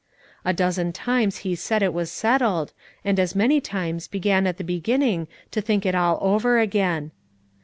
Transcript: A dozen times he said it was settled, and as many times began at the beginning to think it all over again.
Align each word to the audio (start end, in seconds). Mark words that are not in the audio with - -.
A 0.43 0.51
dozen 0.51 0.91
times 0.93 1.37
he 1.45 1.53
said 1.53 1.83
it 1.83 1.93
was 1.93 2.11
settled, 2.11 2.73
and 3.05 3.19
as 3.19 3.35
many 3.35 3.61
times 3.61 4.07
began 4.07 4.47
at 4.47 4.57
the 4.57 4.63
beginning 4.63 5.27
to 5.51 5.61
think 5.61 5.85
it 5.85 5.93
all 5.93 6.17
over 6.21 6.57
again. 6.57 7.11